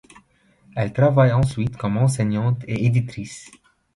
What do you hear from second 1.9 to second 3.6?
enseignante et éditrice.